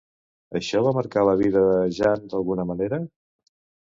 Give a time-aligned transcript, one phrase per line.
[0.59, 2.99] Això va marcar la vida de Jéanne d'alguna manera?